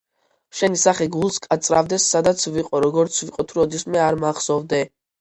[0.59, 4.87] შენი სახე გულს კაწრავდეს, სადაც ვიყო, როგორც ვიყო, თუ როდისმე არ მახსოვდე